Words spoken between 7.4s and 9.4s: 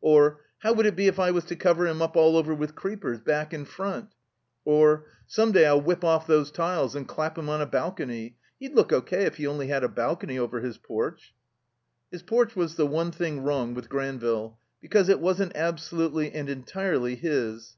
on a bal cony. He'd look O.K. if